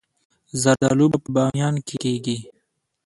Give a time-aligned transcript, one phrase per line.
[0.61, 2.37] زردالو په بامیان کې کیږي